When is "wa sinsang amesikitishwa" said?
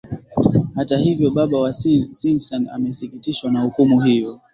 1.59-3.51